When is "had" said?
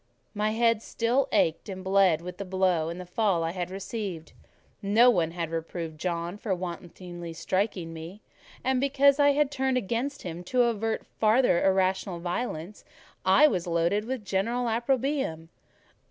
3.51-3.69, 5.29-5.51, 9.33-9.51